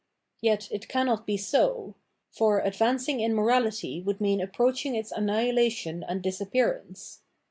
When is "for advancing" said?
2.31-3.19